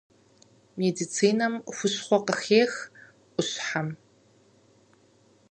[0.79, 2.73] Медицинэм хущхъуэ къыхех
[3.33, 3.89] ӏущхьэм.